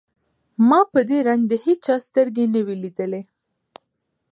ما 0.67 0.79
په 0.93 0.99
دې 1.09 1.17
رنگ 1.27 1.41
د 1.47 1.53
هېچا 1.65 1.95
سترګې 2.07 2.45
نه 2.53 2.61
وې 2.65 2.75
ليدلې. 2.83 3.21